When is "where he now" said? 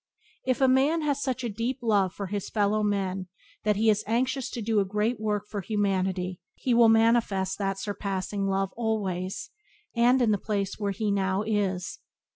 10.79-11.43